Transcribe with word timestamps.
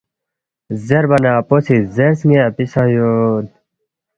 زیربا 0.85 1.17
نہ 1.23 1.31
اپو 1.39 1.57
سی 1.65 1.75
زیرس، 1.95 2.19
ن٘ی 2.27 2.37
اپی 2.47 2.65
سہ 2.71 2.81
یود 2.95 3.45